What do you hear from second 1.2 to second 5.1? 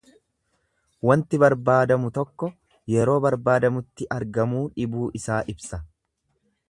barbaadamu tokko yeroo barbaadamutti argamuu dhibuu